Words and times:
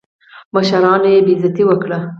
مشرانو 0.53 1.07
یې 1.15 1.19
بېعزتي 1.27 1.63
وکړه. 1.67 1.99